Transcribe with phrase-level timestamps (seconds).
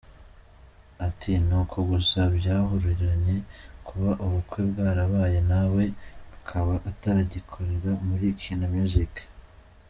[1.07, 3.35] Ati “Ni uko gusa byahuriranye,
[3.87, 5.83] kuba ubukwe bwarabaye nawe
[6.37, 9.13] akaba atagikorera muri Kina Music.